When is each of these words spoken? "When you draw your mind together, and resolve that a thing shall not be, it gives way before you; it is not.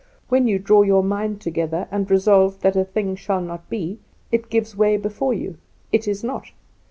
"When 0.29 0.47
you 0.47 0.57
draw 0.57 0.81
your 0.81 1.03
mind 1.03 1.41
together, 1.41 1.87
and 1.91 2.09
resolve 2.09 2.61
that 2.61 2.75
a 2.75 2.83
thing 2.83 3.15
shall 3.15 3.39
not 3.39 3.69
be, 3.69 3.99
it 4.31 4.49
gives 4.49 4.75
way 4.75 4.97
before 4.97 5.35
you; 5.35 5.59
it 5.91 6.07
is 6.07 6.23
not. 6.23 6.49